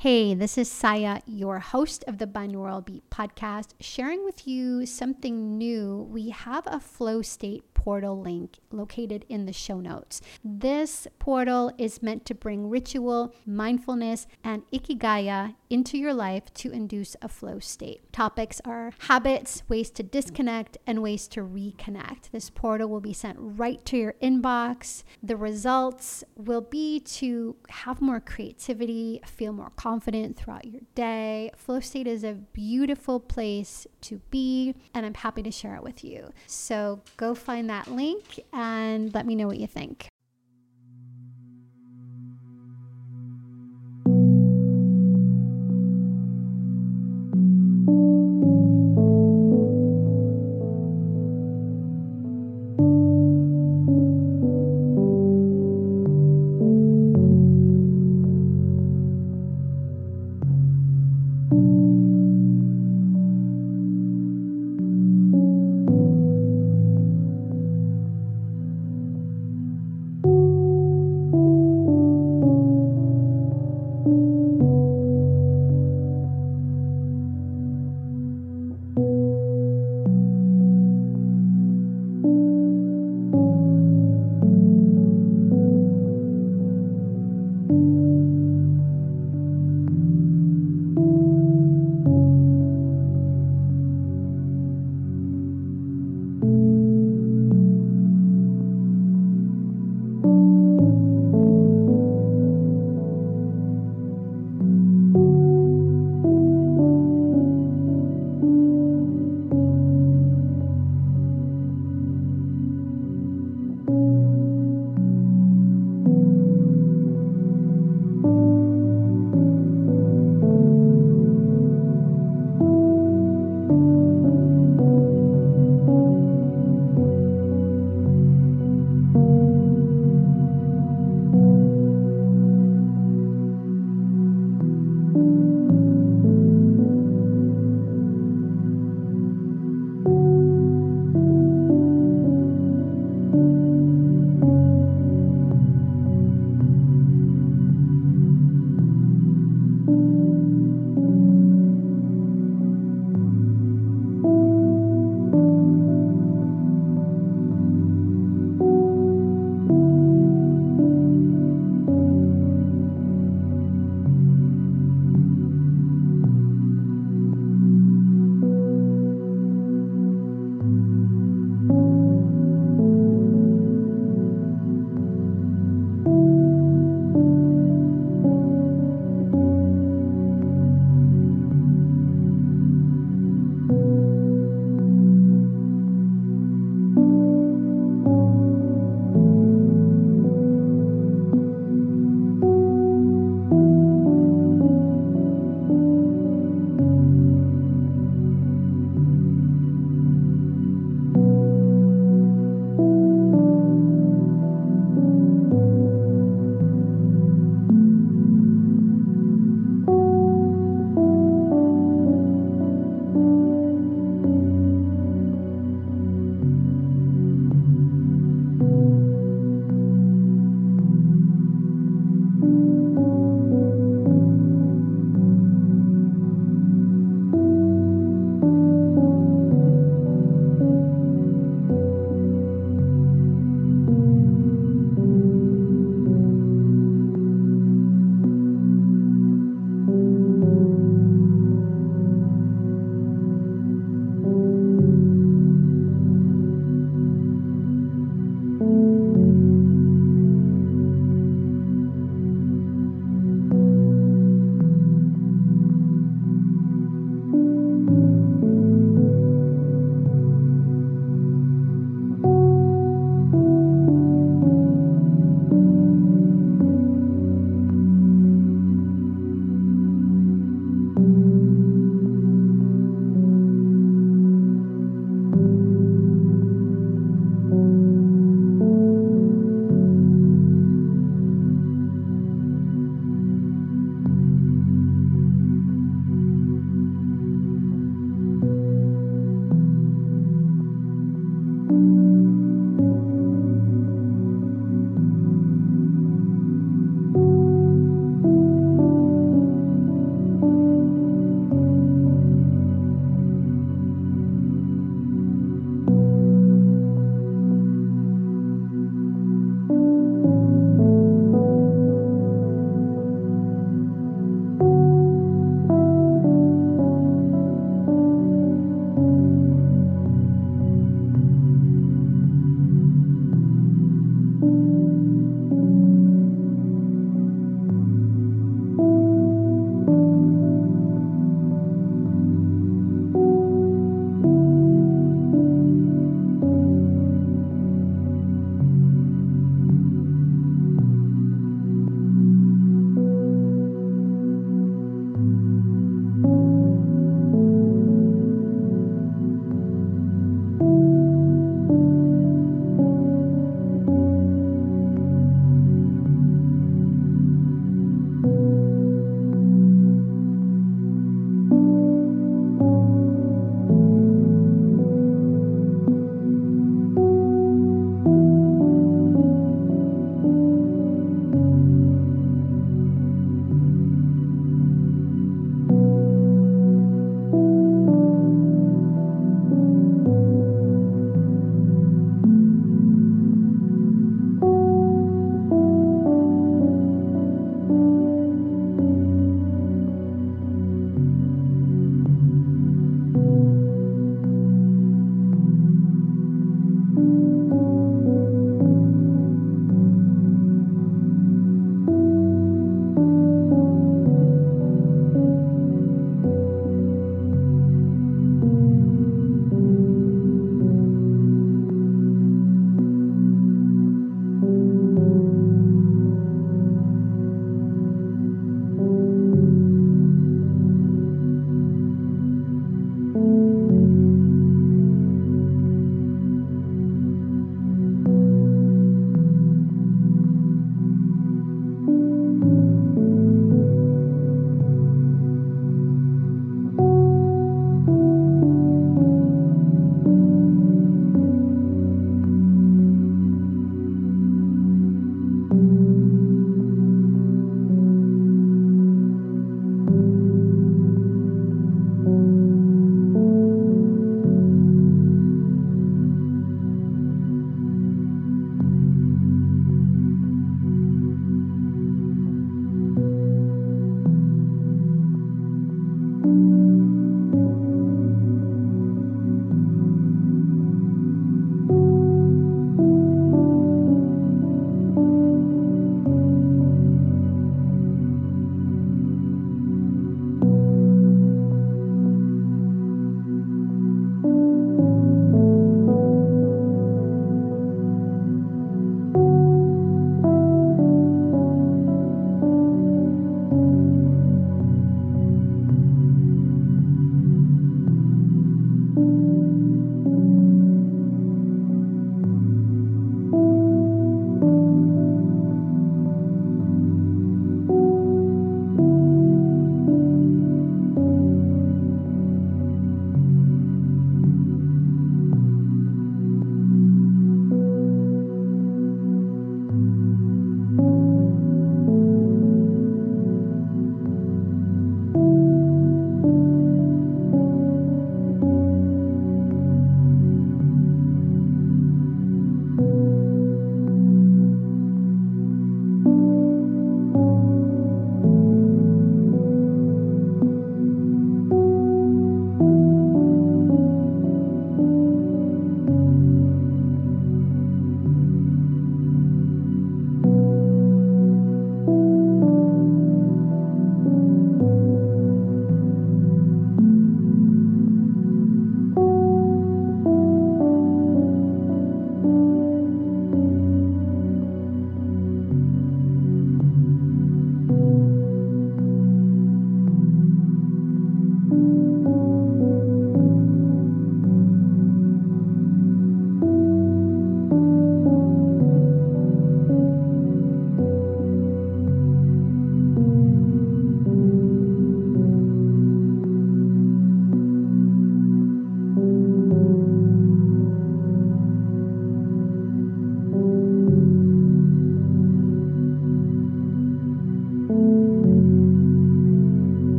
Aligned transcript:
Hey, 0.00 0.32
this 0.32 0.56
is 0.56 0.70
Saya, 0.70 1.20
your 1.26 1.58
host 1.58 2.04
of 2.06 2.16
the 2.16 2.26
Binaural 2.26 2.82
Beat 2.82 3.10
podcast, 3.10 3.74
sharing 3.80 4.24
with 4.24 4.48
you 4.48 4.86
something 4.86 5.58
new. 5.58 6.08
We 6.10 6.30
have 6.30 6.66
a 6.66 6.80
flow 6.80 7.20
state 7.20 7.64
portal 7.74 8.18
link 8.18 8.58
located 8.70 9.26
in 9.28 9.44
the 9.44 9.52
show 9.52 9.78
notes. 9.78 10.22
This 10.42 11.06
portal 11.18 11.70
is 11.76 12.02
meant 12.02 12.24
to 12.26 12.34
bring 12.34 12.70
ritual, 12.70 13.34
mindfulness, 13.44 14.26
and 14.42 14.62
ikigai 14.70 15.54
into 15.68 15.98
your 15.98 16.14
life 16.14 16.52
to 16.54 16.70
induce 16.70 17.14
a 17.20 17.28
flow 17.28 17.58
state. 17.58 18.10
Topics 18.10 18.60
are 18.64 18.92
habits, 19.00 19.62
ways 19.68 19.90
to 19.90 20.02
disconnect, 20.02 20.78
and 20.86 21.02
ways 21.02 21.28
to 21.28 21.42
reconnect. 21.42 22.30
This 22.32 22.48
portal 22.48 22.88
will 22.88 23.00
be 23.00 23.12
sent 23.12 23.36
right 23.38 23.84
to 23.84 23.98
your 23.98 24.14
inbox. 24.22 25.04
The 25.22 25.36
results 25.36 26.24
will 26.36 26.62
be 26.62 27.00
to 27.00 27.56
have 27.68 28.00
more 28.00 28.20
creativity, 28.20 29.20
feel 29.26 29.52
more 29.52 29.72
confident 29.76 29.89
confident 29.90 30.36
throughout 30.36 30.64
your 30.66 30.82
day. 30.94 31.50
Flow 31.56 31.80
state 31.80 32.06
is 32.06 32.22
a 32.22 32.34
beautiful 32.34 33.18
place 33.18 33.88
to 34.00 34.20
be, 34.30 34.72
and 34.94 35.04
I'm 35.04 35.14
happy 35.14 35.42
to 35.42 35.50
share 35.50 35.74
it 35.74 35.82
with 35.82 36.04
you. 36.04 36.30
So 36.46 37.02
go 37.16 37.34
find 37.34 37.68
that 37.70 37.88
link 37.88 38.38
and 38.52 39.12
let 39.12 39.26
me 39.26 39.34
know 39.34 39.48
what 39.48 39.58
you 39.58 39.66
think. 39.66 40.06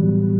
thank 0.00 0.30
you 0.32 0.39